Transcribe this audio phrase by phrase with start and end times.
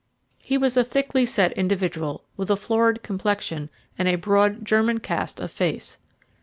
[0.41, 3.69] He was a thickly set individual with a florid complexion
[3.99, 5.99] and a broad German cast of face.